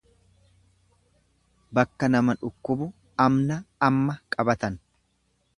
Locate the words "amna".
3.27-3.61